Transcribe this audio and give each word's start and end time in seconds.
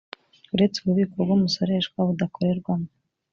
uretse 0.53 0.77
ububiko 0.79 1.15
bw 1.25 1.31
umusoreshwa 1.37 1.97
budakorerwamo 2.07 2.89